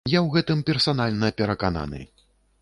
Я 0.11 0.19
ў 0.19 0.37
гэтым 0.37 0.63
персанальна 0.69 1.31
перакананы. 1.43 2.01